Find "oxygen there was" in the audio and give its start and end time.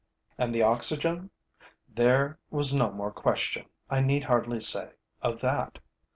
0.63-2.73